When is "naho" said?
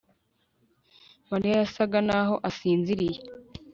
2.07-2.35